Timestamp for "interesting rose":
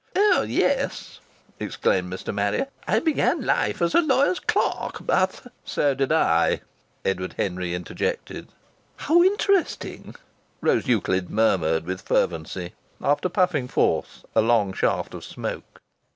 9.21-10.87